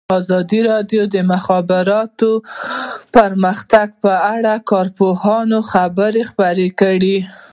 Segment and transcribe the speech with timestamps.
[0.19, 2.31] ازادي راډیو د د مخابراتو
[3.15, 7.17] پرمختګ په اړه د کارپوهانو خبرې خپرې کړي.